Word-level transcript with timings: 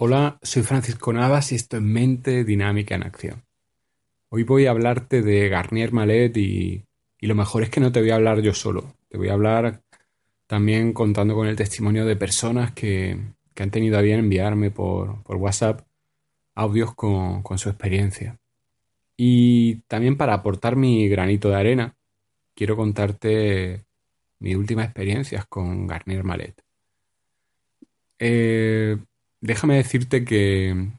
Hola, 0.00 0.38
soy 0.42 0.62
Francisco 0.62 1.12
Navas 1.12 1.50
y 1.50 1.56
esto 1.56 1.76
es 1.76 1.82
Mente 1.82 2.44
Dinámica 2.44 2.94
en 2.94 3.02
Acción. 3.02 3.44
Hoy 4.28 4.44
voy 4.44 4.66
a 4.66 4.70
hablarte 4.70 5.22
de 5.22 5.48
Garnier 5.48 5.90
Malet 5.92 6.36
y, 6.36 6.84
lo 7.18 7.34
mejor 7.34 7.64
es 7.64 7.70
que 7.70 7.80
no 7.80 7.90
te 7.90 7.98
voy 7.98 8.10
a 8.10 8.14
hablar 8.14 8.40
yo 8.40 8.54
solo. 8.54 8.94
Te 9.08 9.18
voy 9.18 9.28
a 9.28 9.32
hablar 9.32 9.82
también 10.46 10.92
contando 10.92 11.34
con 11.34 11.48
el 11.48 11.56
testimonio 11.56 12.06
de 12.06 12.14
personas 12.14 12.70
que, 12.70 13.18
que 13.54 13.62
han 13.64 13.72
tenido 13.72 13.98
a 13.98 14.02
bien 14.02 14.20
enviarme 14.20 14.70
por, 14.70 15.24
por 15.24 15.34
WhatsApp 15.34 15.84
audios 16.54 16.94
con, 16.94 17.42
con 17.42 17.58
su 17.58 17.68
experiencia. 17.68 18.38
Y 19.16 19.80
también 19.88 20.16
para 20.16 20.34
aportar 20.34 20.76
mi 20.76 21.08
granito 21.08 21.48
de 21.48 21.56
arena, 21.56 21.96
quiero 22.54 22.76
contarte 22.76 23.84
mis 24.38 24.54
últimas 24.54 24.84
experiencias 24.84 25.44
con 25.48 25.88
Garnier 25.88 26.22
Malet. 26.22 26.62
Eh, 28.20 28.96
déjame 29.40 29.76
decirte 29.76 30.24
que 30.24 30.90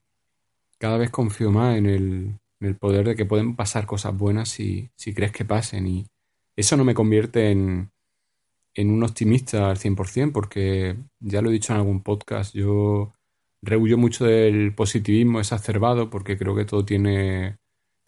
cada 0.78 0.98
vez 0.98 1.10
confío 1.10 1.52
más 1.52 1.78
en 1.78 1.86
el, 1.86 2.40
en 2.60 2.68
el 2.68 2.76
poder 2.76 3.08
de 3.08 3.16
que 3.16 3.26
pueden 3.26 3.56
pasar 3.56 3.86
cosas 3.86 4.18
buenas 4.18 4.50
si, 4.50 4.90
crees 5.16 5.32
que 5.32 5.46
pasen. 5.46 5.88
Y 5.88 6.08
eso 6.56 6.78
no 6.78 6.86
me 6.86 6.94
convierte 6.94 7.52
en, 7.52 7.92
en 8.76 8.92
un 8.92 9.04
optimista 9.04 9.70
al 9.70 9.78
100%, 9.78 10.32
porque 10.32 10.98
ya 11.20 11.42
lo 11.42 11.50
he 11.50 11.54
dicho 11.54 11.74
en 11.74 11.80
algún 11.80 12.02
podcast, 12.04 12.54
yo 12.56 13.14
rehuyo 13.62 13.98
mucho 13.98 14.26
del 14.26 14.74
positivismo 14.74 15.40
exacerbado 15.40 16.10
porque 16.10 16.38
creo 16.38 16.56
que 16.56 16.64
todo 16.66 16.86
tiene 16.86 17.58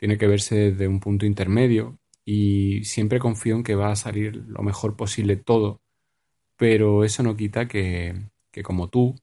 tiene 0.02 0.18
que 0.18 0.26
verse 0.26 0.72
desde 0.72 0.88
un 0.88 1.00
punto 1.00 1.28
intermedio 1.28 2.00
y 2.26 2.84
siempre 2.86 3.20
confío 3.20 3.56
en 3.56 3.64
que 3.64 3.76
va 3.76 3.92
a 3.92 3.96
salir 3.96 4.36
lo 4.48 4.64
mejor 4.64 4.96
posible 4.96 5.36
todo, 5.36 5.80
pero 6.58 7.04
eso 7.04 7.22
no 7.22 7.38
quita 7.38 7.68
que, 7.68 8.16
como 8.64 8.90
tú 8.90 9.16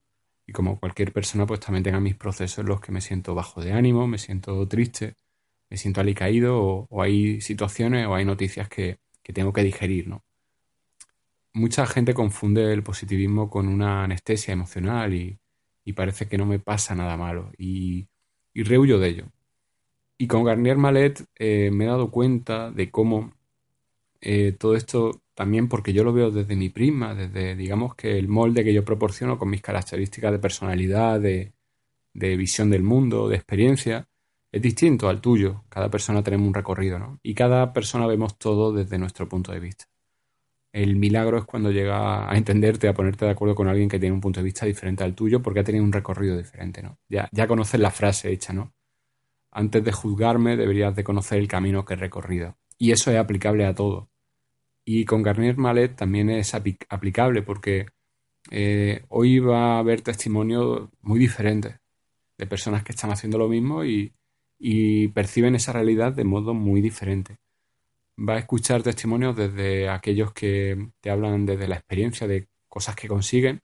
y 0.49 0.53
como 0.53 0.81
cualquier 0.81 1.13
persona 1.13 1.47
pues 1.47 1.61
también 1.61 1.85
tenga 1.85 2.01
mis 2.01 2.17
procesos 2.17 2.61
en 2.61 2.69
los 2.69 2.81
que 2.81 2.93
me 2.93 3.03
siento 3.03 3.35
bajo 3.37 3.63
de 3.63 3.73
ánimo, 3.75 4.09
me 4.09 4.19
siento 4.19 4.67
triste, 4.67 5.17
me 5.71 5.77
siento 5.77 6.01
alicaído 6.01 6.59
o, 6.63 6.87
o 6.91 7.03
hay 7.03 7.41
situaciones 7.43 8.07
o 8.09 8.15
hay 8.17 8.25
noticias 8.25 8.69
que, 8.71 8.99
que 9.23 9.33
tengo 9.35 9.53
que 9.53 9.63
digerir, 9.65 10.09
¿no? 10.09 10.25
Mucha 11.53 11.87
gente 11.87 12.15
confunde 12.15 12.73
el 12.73 12.83
positivismo 12.83 13.51
con 13.51 13.69
una 13.69 14.05
anestesia 14.05 14.53
emocional 14.53 15.13
y, 15.15 15.39
y 15.85 15.93
parece 15.93 16.27
que 16.29 16.39
no 16.39 16.47
me 16.47 16.59
pasa 16.61 16.95
nada 16.95 17.17
malo 17.17 17.53
y, 17.59 18.09
y 18.55 18.63
rehuyo 18.63 18.99
de 18.99 19.09
ello. 19.09 19.27
Y 20.19 20.27
con 20.29 20.45
Garnier 20.45 20.77
Malet 20.79 21.25
eh, 21.37 21.71
me 21.73 21.85
he 21.85 21.89
dado 21.89 22.11
cuenta 22.11 22.71
de 22.71 22.91
cómo 22.91 23.33
eh, 24.21 24.53
todo 24.53 24.77
esto, 24.77 25.23
también 25.39 25.69
porque 25.69 25.93
yo 25.93 26.03
lo 26.03 26.13
veo 26.13 26.33
desde 26.33 26.57
mi 26.57 26.69
prisma, 26.69 27.15
desde, 27.15 27.55
digamos, 27.55 27.95
que 27.95 28.19
el 28.19 28.27
molde 28.27 28.65
que 28.65 28.75
yo 28.75 28.85
proporciono 28.85 29.39
con 29.39 29.49
mis 29.49 29.63
características 29.63 30.33
de 30.33 30.41
personalidad, 30.41 31.21
de, 31.21 31.53
de 32.13 32.37
visión 32.37 32.71
del 32.71 32.83
mundo, 32.83 33.29
de 33.29 33.37
experiencia, 33.37 34.09
es 34.51 34.61
distinto 34.61 35.09
al 35.09 35.21
tuyo. 35.21 35.63
Cada 35.69 35.89
persona 35.91 36.25
tenemos 36.25 36.49
un 36.49 36.55
recorrido, 36.55 36.99
¿no? 36.99 37.21
Y 37.23 37.35
cada 37.35 37.73
persona 37.73 38.09
vemos 38.09 38.37
todo 38.37 38.73
desde 38.73 38.99
nuestro 38.99 39.29
punto 39.29 39.53
de 39.53 39.61
vista. 39.61 39.85
El 40.73 40.97
milagro 40.97 41.39
es 41.39 41.45
cuando 41.45 41.71
llega 41.71 42.29
a 42.29 42.37
entenderte, 42.37 42.89
a 42.89 42.93
ponerte 42.93 43.25
de 43.25 43.31
acuerdo 43.31 43.55
con 43.55 43.69
alguien 43.69 43.89
que 43.89 44.01
tiene 44.01 44.17
un 44.17 44.21
punto 44.21 44.41
de 44.41 44.45
vista 44.45 44.67
diferente 44.67 45.05
al 45.05 45.15
tuyo 45.15 45.41
porque 45.41 45.61
ha 45.61 45.65
tenido 45.65 45.85
un 45.85 45.93
recorrido 45.93 46.37
diferente, 46.37 46.83
¿no? 46.83 46.99
Ya, 47.09 47.29
ya 47.31 47.47
conoces 47.47 47.79
la 47.79 47.93
frase 47.93 48.33
hecha, 48.33 48.53
¿no? 48.53 48.75
Antes 49.53 49.85
de 49.85 49.93
juzgarme 49.93 50.57
deberías 50.57 50.97
de 50.97 51.05
conocer 51.05 51.39
el 51.39 51.47
camino 51.47 51.85
que 51.85 51.95
he 51.95 51.97
recorrido. 51.97 52.57
Y 52.77 52.91
eso 52.91 53.13
es 53.13 53.19
aplicable 53.19 53.67
a 53.67 53.75
todo. 53.77 54.11
Y 54.91 55.05
con 55.05 55.23
Garnier 55.23 55.59
Malet 55.59 55.97
también 55.97 56.31
es 56.31 56.55
aplicable 56.55 57.43
porque 57.43 57.89
eh, 58.51 59.05
hoy 59.11 59.39
va 59.39 59.75
a 59.77 59.79
haber 59.81 60.01
testimonios 60.01 60.89
muy 61.03 61.19
diferentes 61.19 61.77
de 62.39 62.47
personas 62.47 62.85
que 62.85 62.93
están 62.93 63.11
haciendo 63.11 63.37
lo 63.37 63.51
mismo 63.51 63.85
y, 63.85 64.15
y 64.59 65.09
perciben 65.09 65.55
esa 65.55 65.75
realidad 65.75 66.15
de 66.15 66.25
modo 66.25 66.55
muy 66.55 66.81
diferente. 66.81 67.37
Va 68.19 68.37
a 68.37 68.39
escuchar 68.39 68.83
testimonios 68.83 69.37
desde 69.37 69.91
aquellos 69.91 70.33
que 70.33 70.89
te 71.03 71.11
hablan 71.11 71.45
desde 71.45 71.69
la 71.69 71.77
experiencia 71.77 72.27
de 72.27 72.49
cosas 72.67 72.97
que 72.97 73.09
consiguen 73.09 73.61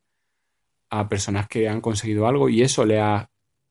a 0.91 1.08
personas 1.08 1.48
que 1.48 1.70
han 1.70 1.80
conseguido 1.80 2.26
algo 2.26 2.50
y 2.50 2.60
eso 2.60 2.84
le 2.84 3.00
ha 3.00 3.30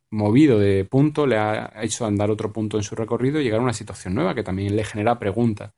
movido 0.09 0.57
de 0.57 0.85
punto, 0.85 1.27
le 1.27 1.37
ha 1.37 1.71
hecho 1.83 2.07
andar 2.07 2.31
otro 2.31 2.51
punto 2.51 2.77
en 2.77 2.83
su 2.83 2.95
recorrido 2.95 3.39
y 3.39 3.43
llegar 3.43 3.59
a 3.59 3.63
una 3.63 3.73
situación 3.73 4.15
nueva 4.15 4.33
que 4.33 4.41
también 4.41 4.75
le 4.75 4.83
genera 4.83 5.19
preguntas. 5.19 5.71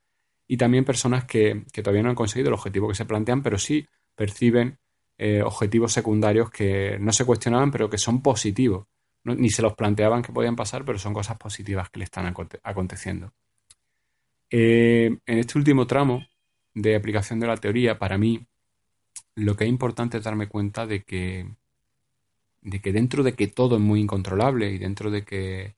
Y 0.47 0.57
también 0.57 0.85
personas 0.85 1.25
que, 1.25 1.65
todavía 1.83 2.03
no 2.03 2.09
han 2.09 2.15
conseguido 2.15 2.49
el 2.49 2.53
objetivo 2.53 2.87
que 2.87 2.95
se 2.95 3.05
plantean, 3.05 3.41
pero 3.41 3.57
sí 3.57 3.87
perciben 4.15 4.77
eh, 5.17 5.41
objetivos 5.41 5.93
secundarios 5.93 6.49
que 6.49 6.97
no 6.99 7.11
se 7.11 7.25
cuestionaban, 7.25 7.71
pero 7.71 7.89
que 7.89 7.97
son 7.97 8.21
positivos. 8.21 8.87
ni 9.23 9.49
se 9.49 9.61
los 9.63 9.73
planteaban 9.73 10.21
que 10.21 10.31
podían 10.31 10.55
pasar, 10.55 10.85
pero 10.85 10.99
son 10.99 11.13
cosas 11.13 11.37
positivas 11.37 11.89
que 11.89 11.99
le 11.99 12.05
están 12.05 12.31
aconteciendo. 12.63 13.33
Eh, 14.51 15.17
en 15.25 15.37
este 15.39 15.57
último 15.57 15.87
tramo 15.87 16.25
de 16.73 16.95
aplicación 16.95 17.39
de 17.39 17.47
la 17.47 17.57
teoría, 17.57 17.97
para 17.97 18.17
mí, 18.17 18.45
lo 19.35 19.55
que 19.55 19.63
es 19.63 19.69
importante 19.69 20.17
es 20.17 20.23
darme 20.23 20.47
cuenta 20.47 20.85
de 20.85 21.03
que 21.03 21.47
de 22.61 22.81
que 22.81 22.91
dentro 22.91 23.21
de 23.21 23.33
que 23.33 23.47
todo 23.47 23.75
es 23.75 23.81
muy 23.81 24.01
incontrolable 24.01 24.71
y 24.71 24.79
dentro 24.79 25.11
de 25.11 25.23
que 25.23 25.75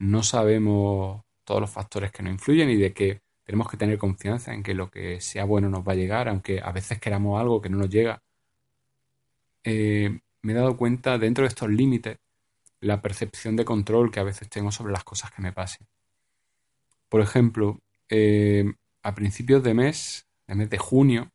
no 0.00 0.22
sabemos 0.24 1.22
todos 1.44 1.60
los 1.60 1.70
factores 1.70 2.10
que 2.10 2.24
nos 2.24 2.32
influyen 2.32 2.70
y 2.70 2.76
de 2.76 2.92
que 2.92 3.20
tenemos 3.44 3.70
que 3.70 3.76
tener 3.76 3.98
confianza 3.98 4.54
en 4.54 4.62
que 4.62 4.74
lo 4.74 4.90
que 4.90 5.20
sea 5.20 5.44
bueno 5.44 5.68
nos 5.68 5.86
va 5.86 5.92
a 5.92 5.96
llegar, 5.96 6.28
aunque 6.28 6.60
a 6.60 6.72
veces 6.72 6.98
queramos 6.98 7.40
algo 7.40 7.60
que 7.60 7.68
no 7.68 7.78
nos 7.78 7.90
llega. 7.90 8.22
Eh, 9.64 10.20
me 10.42 10.52
he 10.52 10.56
dado 10.56 10.76
cuenta 10.76 11.18
dentro 11.18 11.42
de 11.42 11.48
estos 11.48 11.70
límites 11.70 12.18
la 12.80 13.00
percepción 13.02 13.56
de 13.56 13.64
control 13.64 14.10
que 14.10 14.20
a 14.20 14.24
veces 14.24 14.48
tengo 14.48 14.72
sobre 14.72 14.92
las 14.92 15.04
cosas 15.04 15.30
que 15.30 15.42
me 15.42 15.52
pasen. 15.52 15.86
Por 17.08 17.20
ejemplo, 17.20 17.80
eh, 18.08 18.74
a 19.02 19.14
principios 19.14 19.62
de 19.62 19.74
mes, 19.74 20.26
de 20.46 20.54
mes 20.54 20.70
de 20.70 20.78
junio, 20.78 21.30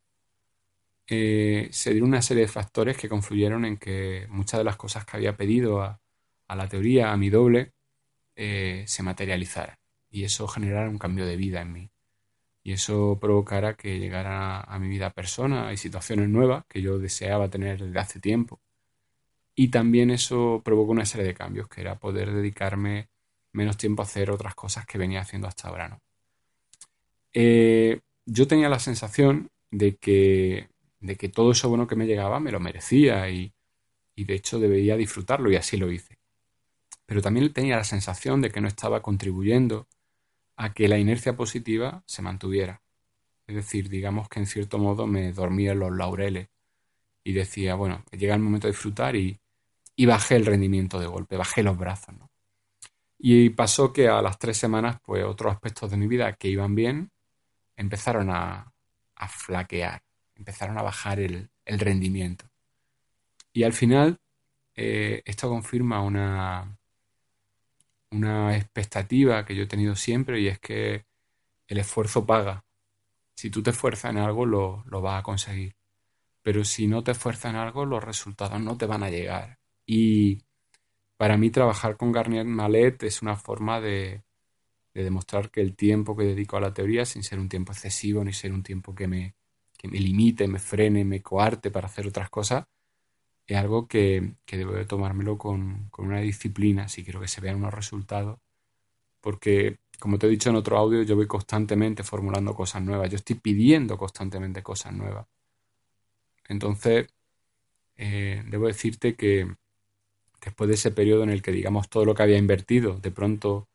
eh, 1.07 1.69
se 1.71 1.91
dieron 1.91 2.09
una 2.09 2.21
serie 2.21 2.43
de 2.43 2.49
factores 2.49 2.97
que 2.97 3.09
confluyeron 3.09 3.65
en 3.65 3.77
que 3.77 4.27
muchas 4.29 4.59
de 4.59 4.63
las 4.63 4.75
cosas 4.77 5.05
que 5.05 5.17
había 5.17 5.37
pedido 5.37 5.81
a, 5.81 5.99
la 6.47 6.67
teoría, 6.67 7.11
a 7.11 7.17
mi 7.17 7.29
doble, 7.29 7.73
se 8.35 9.03
materializaran. 9.03 9.75
Y 10.09 10.23
eso 10.23 10.47
generara 10.47 10.89
un 10.89 10.97
cambio 10.97 11.25
de 11.25 11.35
vida 11.35 11.61
en 11.61 11.73
mí. 11.73 11.91
Y 12.63 12.73
eso 12.73 13.17
provocara 13.19 13.75
que 13.75 13.99
llegara 13.99 14.61
a 14.61 14.79
mi 14.79 14.87
vida 14.89 15.11
personas 15.11 15.73
y 15.73 15.77
situaciones 15.77 16.29
nuevas 16.29 16.65
que 16.67 16.81
yo 16.81 16.99
deseaba 16.99 17.49
tener 17.49 17.81
desde 17.81 17.99
hace 17.99 18.19
tiempo. 18.19 18.59
Y 19.55 19.69
también 19.69 20.11
eso 20.11 20.61
provocó 20.63 20.91
una 20.91 21.05
serie 21.05 21.27
de 21.27 21.33
cambios, 21.33 21.67
que 21.67 21.81
era 21.81 21.99
poder 21.99 22.31
dedicarme 22.31 23.09
menos 23.53 23.77
tiempo 23.77 24.01
a 24.01 24.05
hacer 24.05 24.31
otras 24.31 24.55
cosas 24.55 24.85
que 24.85 24.97
venía 24.97 25.21
haciendo 25.21 25.47
hasta 25.47 25.69
ahora. 25.69 25.89
¿no? 25.89 26.01
Eh, 27.33 27.99
yo 28.25 28.47
tenía 28.47 28.69
la 28.69 28.79
sensación 28.79 29.49
de 29.71 29.97
que 29.97 30.69
de 30.99 31.15
que 31.15 31.29
todo 31.29 31.51
eso 31.51 31.69
bueno 31.69 31.87
que 31.87 31.95
me 31.95 32.07
llegaba 32.07 32.39
me 32.39 32.51
lo 32.51 32.59
merecía 32.59 33.29
y, 33.29 33.53
de 34.15 34.33
hecho 34.33 34.59
debería 34.59 34.97
disfrutarlo 34.97 35.49
y 35.49 35.55
así 35.55 35.77
lo 35.77 35.89
hice. 35.89 36.19
Pero 37.05 37.21
también 37.21 37.51
tenía 37.53 37.77
la 37.77 37.85
sensación 37.85 38.41
de 38.41 38.51
que 38.51 38.59
no 38.59 38.67
estaba 38.67 39.01
contribuyendo 39.01 39.87
a 40.59 40.73
que 40.73 40.89
la 40.89 40.97
inercia 40.97 41.37
positiva 41.37 42.03
se 42.05 42.21
mantuviera. 42.21 42.83
Es 43.47 43.55
decir, 43.55 43.87
digamos 43.87 44.27
que 44.27 44.39
en 44.39 44.45
cierto 44.45 44.77
modo 44.77 45.07
me 45.07 45.31
dormía 45.31 45.71
en 45.71 45.79
los 45.79 45.95
laureles 45.95 46.49
y 47.23 47.31
decía, 47.33 47.75
bueno, 47.75 48.03
llega 48.11 48.35
el 48.35 48.41
momento 48.41 48.67
de 48.67 48.73
disfrutar 48.73 49.15
y, 49.15 49.39
y 49.95 50.05
bajé 50.05 50.35
el 50.35 50.45
rendimiento 50.45 50.99
de 50.99 51.07
golpe, 51.07 51.37
bajé 51.37 51.63
los 51.63 51.77
brazos. 51.77 52.13
Y 53.17 53.51
pasó 53.51 53.93
que 53.93 54.09
a 54.09 54.21
las 54.21 54.37
tres 54.37 54.57
semanas, 54.57 54.99
pues 55.01 55.23
otros 55.23 55.53
aspectos 55.53 55.91
de 55.91 55.97
mi 55.97 56.07
vida 56.07 56.33
que 56.33 56.49
iban 56.49 56.75
bien 56.75 57.11
empezaron 57.77 58.29
a, 58.29 58.73
a 59.15 59.27
flaquear 59.29 60.03
empezaron 60.35 60.77
a 60.77 60.81
bajar 60.81 61.19
el, 61.19 61.49
rendimiento. 61.65 62.49
Y 63.53 63.63
al 63.63 63.73
final, 63.73 64.19
eh, 64.75 65.21
esto 65.25 65.49
confirma 65.49 66.01
una, 66.01 66.78
una 68.11 68.55
expectativa 68.57 69.45
que 69.45 69.55
yo 69.55 69.63
he 69.63 69.67
tenido 69.67 69.95
siempre 69.95 70.39
y 70.41 70.47
es 70.47 70.59
que 70.59 71.05
el 71.67 71.77
esfuerzo 71.77 72.25
paga. 72.25 72.65
Si 73.35 73.49
tú 73.49 73.63
te 73.63 73.71
esfuerzas 73.71 74.11
en 74.11 74.17
algo, 74.17 74.45
lo, 74.45 74.83
lo 74.87 75.01
vas 75.01 75.19
a 75.19 75.23
conseguir. 75.23 75.75
Pero 76.41 76.63
si 76.65 76.87
no 76.87 77.03
te 77.03 77.11
esfuerzas 77.11 77.51
en 77.51 77.57
algo, 77.57 77.85
los 77.85 78.03
resultados 78.03 78.59
no 78.61 78.77
te 78.77 78.85
van 78.85 79.03
a 79.03 79.09
llegar. 79.09 79.59
Y 79.85 80.43
para 81.17 81.37
mí 81.37 81.49
trabajar 81.49 81.97
con 81.97 82.11
Garnier 82.13 82.45
Malet 82.45 83.03
es 83.03 83.21
una 83.21 83.35
forma 83.35 83.81
de, 83.81 84.23
demostrar 84.93 85.51
que 85.51 85.61
el 85.61 85.75
tiempo 85.75 86.15
que 86.15 86.23
dedico 86.23 86.57
a 86.57 86.61
la 86.61 86.73
teoría, 86.73 87.05
sin 87.05 87.23
ser 87.23 87.39
un 87.39 87.49
tiempo 87.49 87.71
excesivo 87.73 88.23
ni 88.23 88.33
ser 88.33 88.53
un 88.53 88.63
tiempo 88.63 88.95
que 88.95 89.07
me, 89.07 89.35
me 89.83 89.99
limite, 89.99 90.47
me 90.47 90.59
frene, 90.59 91.05
me 91.05 91.21
coarte 91.21 91.71
para 91.71 91.87
hacer 91.87 92.07
otras 92.07 92.29
cosas, 92.29 92.65
es 93.49 93.57
algo 93.59 93.87
que, 93.87 94.35
debo 94.47 94.73
de 94.73 94.85
tomármelo 94.85 95.37
con, 95.37 95.89
con, 95.89 96.07
una 96.07 96.19
disciplina 96.19 96.87
si 96.87 97.03
quiero 97.03 97.19
que 97.19 97.27
se 97.27 97.41
vean 97.41 97.57
unos 97.57 97.73
resultados. 97.73 98.39
Porque, 99.21 99.79
como 99.99 100.19
te 100.19 100.27
he 100.27 100.29
dicho 100.29 100.49
en 100.49 100.55
otro 100.55 100.77
audio, 100.77 101.03
yo 101.03 101.15
voy 101.15 101.27
constantemente 101.27 102.03
formulando 102.03 102.53
cosas 102.55 102.83
nuevas, 102.83 103.09
yo 103.09 103.17
estoy 103.17 103.37
pidiendo 103.37 103.97
constantemente 103.97 104.63
cosas 104.63 104.93
nuevas. 104.93 105.27
Entonces, 106.47 107.07
eh, 107.97 108.43
debo 108.47 108.67
decirte 108.67 109.15
que 109.15 109.47
después 110.41 110.67
de 110.67 110.75
ese 110.75 110.91
periodo 110.91 111.23
en 111.23 111.31
el 111.31 111.41
que, 111.41 111.51
digamos, 111.51 111.89
todo 111.89 112.05
lo 112.05 112.15
que 112.15 112.23
había 112.23 112.37
invertido 112.37 112.97
de 112.99 113.11
pronto 113.11 113.67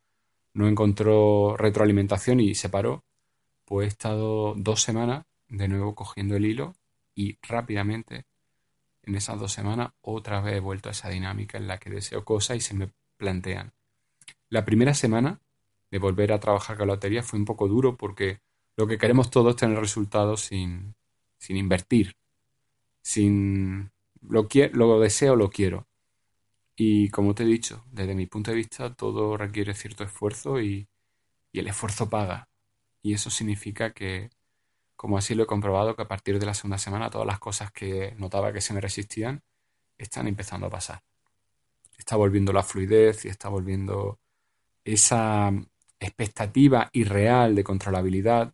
no 0.54 0.68
encontró 0.68 1.56
retroalimentación 1.56 2.40
y 2.40 2.54
se 2.54 2.68
paró, 2.68 3.04
pues 3.64 3.86
he 3.86 3.88
estado 3.88 4.54
dos 4.56 4.82
semanas 4.82 5.26
de 5.48 5.68
nuevo 5.68 5.94
cogiendo 5.94 6.36
el 6.36 6.46
hilo 6.46 6.74
y 7.14 7.38
rápidamente 7.42 8.24
en 9.06 9.14
esas 9.14 9.38
dos 9.38 9.52
semanas 9.52 9.92
otra 10.00 10.40
vez 10.40 10.56
he 10.56 10.60
vuelto 10.60 10.88
a 10.88 10.92
esa 10.92 11.08
dinámica 11.08 11.58
en 11.58 11.66
la 11.66 11.78
que 11.78 11.90
deseo 11.90 12.24
cosas 12.24 12.56
y 12.56 12.60
se 12.60 12.74
me 12.74 12.92
plantean. 13.16 13.72
La 14.48 14.64
primera 14.64 14.94
semana 14.94 15.40
de 15.90 15.98
volver 15.98 16.32
a 16.32 16.40
trabajar 16.40 16.76
con 16.76 16.88
la 16.88 16.94
lotería 16.94 17.22
fue 17.22 17.38
un 17.38 17.44
poco 17.44 17.68
duro 17.68 17.96
porque 17.96 18.40
lo 18.76 18.86
que 18.86 18.98
queremos 18.98 19.30
todos 19.30 19.50
es 19.50 19.56
tener 19.56 19.78
resultados 19.78 20.42
sin, 20.42 20.94
sin 21.38 21.56
invertir, 21.56 22.16
sin 23.02 23.92
lo, 24.20 24.48
lo 24.72 25.00
deseo, 25.00 25.36
lo 25.36 25.50
quiero. 25.50 25.86
Y 26.76 27.08
como 27.10 27.34
te 27.34 27.44
he 27.44 27.46
dicho, 27.46 27.84
desde 27.92 28.14
mi 28.14 28.26
punto 28.26 28.50
de 28.50 28.56
vista 28.56 28.94
todo 28.94 29.36
requiere 29.36 29.74
cierto 29.74 30.04
esfuerzo 30.04 30.60
y, 30.60 30.88
el 31.52 31.68
esfuerzo 31.68 32.10
paga. 32.10 32.48
Y 33.00 33.14
eso 33.14 33.30
significa 33.30 33.92
que, 33.92 34.30
como 34.96 35.18
así 35.18 35.34
lo 35.34 35.44
he 35.44 35.46
comprobado, 35.46 35.96
que 35.96 36.02
a 36.02 36.08
partir 36.08 36.38
de 36.38 36.46
la 36.46 36.54
segunda 36.54 36.78
semana 36.78 37.10
todas 37.10 37.26
las 37.26 37.38
cosas 37.38 37.72
que 37.72 38.14
notaba 38.18 38.52
que 38.52 38.60
se 38.60 38.74
me 38.74 38.80
resistían 38.80 39.42
están 39.98 40.26
empezando 40.28 40.66
a 40.66 40.70
pasar. 40.70 41.02
Está 41.96 42.16
volviendo 42.16 42.52
la 42.52 42.62
fluidez 42.62 43.24
y 43.24 43.28
está 43.28 43.48
volviendo 43.48 44.18
esa 44.84 45.52
expectativa 46.00 46.90
irreal 46.92 47.54
de 47.54 47.64
controlabilidad 47.64 48.52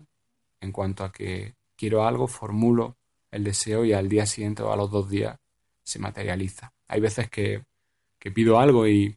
en 0.60 0.72
cuanto 0.72 1.04
a 1.04 1.12
que 1.12 1.54
quiero 1.76 2.04
algo, 2.04 2.26
formulo 2.26 2.96
el 3.30 3.44
deseo 3.44 3.84
y 3.84 3.92
al 3.92 4.08
día 4.08 4.26
siguiente 4.26 4.62
o 4.62 4.72
a 4.72 4.76
los 4.76 4.90
dos 4.90 5.08
días 5.08 5.38
se 5.82 5.98
materializa. 5.98 6.72
Hay 6.88 7.00
veces 7.00 7.30
que, 7.30 7.64
pido 8.34 8.58
algo 8.58 8.86
y, 8.86 9.16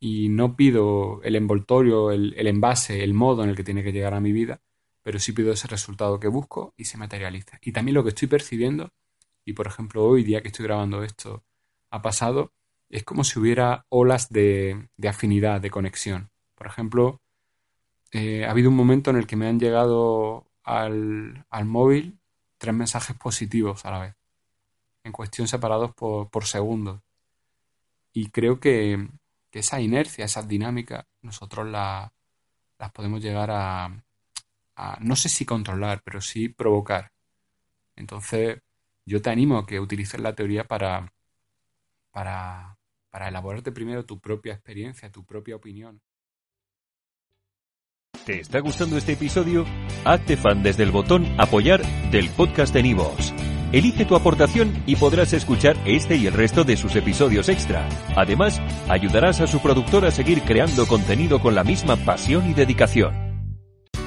no 0.00 0.56
pido 0.56 1.20
el 1.22 1.36
envoltorio, 1.36 2.10
el, 2.10 2.34
envase, 2.46 3.04
el 3.04 3.14
modo 3.14 3.44
en 3.44 3.50
el 3.50 3.56
que 3.56 3.64
tiene 3.64 3.82
que 3.82 3.92
llegar 3.92 4.14
a 4.14 4.20
mi 4.20 4.32
vida, 4.32 4.60
pero 5.02 5.18
sí 5.18 5.32
pido 5.32 5.52
ese 5.52 5.68
resultado 5.68 6.20
que 6.20 6.28
busco 6.28 6.74
y 6.76 6.84
se 6.84 6.98
materializa. 6.98 7.58
Y 7.62 7.72
también 7.72 7.94
lo 7.94 8.02
que 8.02 8.10
estoy 8.10 8.28
percibiendo, 8.28 8.90
y 9.44 9.52
por 9.52 9.66
ejemplo 9.66 10.04
hoy 10.04 10.24
día 10.24 10.42
que 10.42 10.48
estoy 10.48 10.66
grabando 10.66 11.02
esto 11.02 11.44
ha 11.90 12.02
pasado, 12.02 12.52
es 12.88 13.04
como 13.04 13.24
si 13.24 13.38
hubiera 13.38 13.86
olas 13.88 14.28
de, 14.30 14.88
afinidad, 15.06 15.60
de 15.60 15.70
conexión. 15.70 16.30
Por 16.54 16.66
ejemplo, 16.66 17.20
eh, 18.12 18.44
ha 18.44 18.50
habido 18.50 18.70
un 18.70 18.76
momento 18.76 19.10
en 19.10 19.16
el 19.16 19.26
que 19.26 19.36
me 19.36 19.48
han 19.48 19.60
llegado 19.60 20.46
al, 20.64 21.46
al 21.50 21.64
móvil 21.64 22.18
tres 22.58 22.74
mensajes 22.74 23.16
positivos 23.16 23.84
a 23.84 23.90
la 23.90 23.98
vez 24.00 24.20
en 25.04 25.12
cuestión 25.12 25.48
separados 25.48 25.92
por, 25.94 26.44
segundos. 26.44 27.00
Y 28.12 28.30
creo 28.30 28.60
que, 28.60 29.08
esa 29.52 29.80
inercia, 29.80 30.24
esa 30.24 30.42
dinámica, 30.42 31.08
nosotros 31.22 31.66
la, 31.66 32.12
las 32.78 32.92
podemos 32.92 33.20
llegar 33.20 33.50
no 35.00 35.16
sé 35.16 35.28
si 35.28 35.44
controlar, 35.44 36.02
pero 36.04 36.20
sí 36.20 36.48
provocar. 36.48 37.12
Entonces, 37.96 38.60
yo 39.04 39.20
te 39.20 39.30
animo 39.30 39.58
a 39.58 39.66
que 39.66 39.80
utilices 39.80 40.20
la 40.20 40.34
teoría 40.34 40.64
para, 40.64 41.12
para, 42.10 42.78
para 43.10 43.28
elaborarte 43.28 43.72
primero 43.72 44.04
tu 44.04 44.20
propia 44.20 44.54
experiencia, 44.54 45.10
tu 45.10 45.24
propia 45.24 45.56
opinión. 45.56 46.00
¿Te 48.24 48.40
está 48.40 48.60
gustando 48.60 48.96
este 48.96 49.12
episodio? 49.12 49.64
Hazte 50.04 50.36
fan 50.36 50.62
desde 50.62 50.82
el 50.82 50.90
botón 50.90 51.26
apoyar 51.38 51.82
del 52.10 52.28
podcast 52.30 52.72
de 52.74 52.82
Nivos. 52.82 53.32
Elige 53.72 54.04
tu 54.04 54.16
aportación 54.16 54.82
y 54.86 54.96
podrás 54.96 55.32
escuchar 55.32 55.76
este 55.86 56.16
y 56.16 56.26
el 56.26 56.34
resto 56.34 56.64
de 56.64 56.76
sus 56.76 56.96
episodios 56.96 57.48
extra. 57.48 57.88
Además, 58.16 58.60
ayudarás 58.88 59.40
a 59.40 59.46
su 59.46 59.60
productor 59.60 60.04
a 60.04 60.10
seguir 60.10 60.42
creando 60.42 60.86
contenido 60.86 61.40
con 61.40 61.54
la 61.54 61.64
misma 61.64 61.96
pasión 61.96 62.50
y 62.50 62.54
dedicación. 62.54 63.29